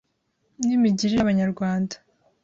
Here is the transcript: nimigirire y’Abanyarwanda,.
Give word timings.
nimigirire 0.65 1.17
y’Abanyarwanda,. 1.17 1.95